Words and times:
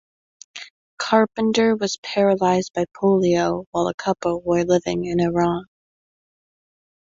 Carpenter 0.97 1.75
was 1.75 1.99
paralyzed 2.01 2.73
by 2.73 2.85
polio 2.85 3.65
while 3.69 3.85
the 3.85 3.93
couple 3.93 4.41
were 4.41 4.63
living 4.63 5.05
in 5.05 5.19
Iran. 5.21 5.65